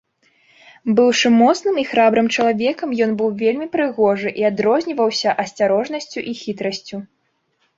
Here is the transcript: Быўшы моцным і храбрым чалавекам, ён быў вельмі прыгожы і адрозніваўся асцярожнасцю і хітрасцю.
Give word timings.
Быўшы 0.99 1.27
моцным 1.41 1.75
і 1.81 1.83
храбрым 1.91 2.27
чалавекам, 2.35 2.89
ён 3.07 3.11
быў 3.19 3.29
вельмі 3.43 3.67
прыгожы 3.75 4.29
і 4.43 4.49
адрозніваўся 4.51 5.29
асцярожнасцю 5.45 6.19
і 6.33 6.39
хітрасцю. 6.41 6.97